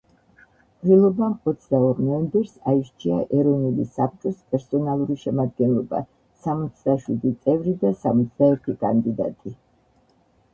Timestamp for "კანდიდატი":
8.87-9.55